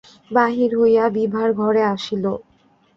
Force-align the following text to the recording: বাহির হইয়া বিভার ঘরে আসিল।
বাহির 0.31 0.71
হইয়া 0.79 1.05
বিভার 1.17 1.49
ঘরে 1.53 1.81
আসিল। 1.93 2.25